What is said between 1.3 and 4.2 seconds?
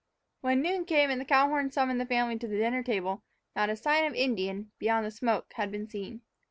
horn summoned the family to the dinner table, not a sign of an